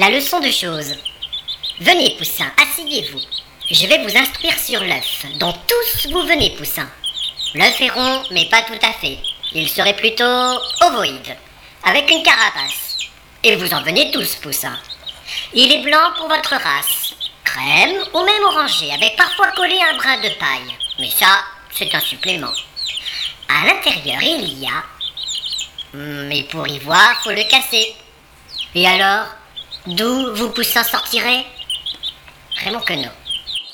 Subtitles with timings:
[0.00, 0.94] la leçon de choses.
[1.78, 3.20] Venez, Poussin, asseyez-vous.
[3.70, 6.88] Je vais vous instruire sur l'œuf, dont tous vous venez, Poussin.
[7.54, 9.18] L'œuf est rond, mais pas tout à fait.
[9.52, 11.36] Il serait plutôt ovoïde,
[11.84, 12.96] avec une carapace.
[13.44, 14.78] Et vous en venez tous, Poussin.
[15.52, 17.14] Il est blanc pour votre race,
[17.44, 20.74] crème ou même orangé, avec parfois collé un brin de paille.
[20.98, 21.44] Mais ça,
[21.74, 22.54] c'est un supplément.
[23.50, 24.82] À l'intérieur, il y a...
[25.92, 27.94] Mais pour y voir, faut le casser.
[28.74, 29.26] Et alors?
[29.90, 31.44] D'où vous Poussin sortirez?
[32.60, 33.10] Vraiment que non.